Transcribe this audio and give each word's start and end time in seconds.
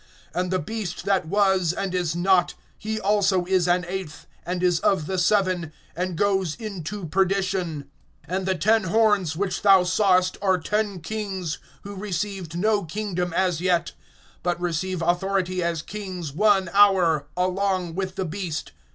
(11)And 0.33 0.49
the 0.49 0.57
beast 0.57 1.05
that 1.05 1.27
was, 1.27 1.73
and 1.73 1.93
is 1.93 2.15
not, 2.15 2.55
he 2.75 2.99
also 2.99 3.45
is 3.45 3.67
an 3.67 3.85
eighth, 3.87 4.25
and 4.47 4.63
is 4.63 4.79
of 4.79 5.05
the 5.05 5.19
seven, 5.19 5.71
and 5.95 6.15
goes 6.17 6.55
into 6.55 7.05
perdition. 7.05 7.87
(12)And 8.27 8.45
the 8.45 8.55
ten 8.55 8.85
horns 8.85 9.35
which 9.35 9.61
thou 9.61 9.83
sawest 9.83 10.39
are 10.41 10.57
ten 10.57 11.01
kings, 11.01 11.59
who 11.83 11.93
received 11.95 12.57
no 12.57 12.83
kingdom 12.83 13.31
as 13.33 13.61
yet; 13.61 13.91
but 14.41 14.59
receive 14.59 15.03
authority 15.03 15.61
as 15.61 15.83
kings 15.83 16.33
one 16.33 16.67
hour, 16.73 17.27
along 17.37 17.93
with 17.93 18.15
the 18.15 18.25
beast. 18.25 18.71